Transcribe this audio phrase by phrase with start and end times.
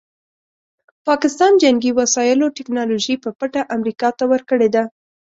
[1.07, 4.83] پاکستان جنګي وسایلو ټیکنالوژي په پټه امریکا ته ورکړې ده.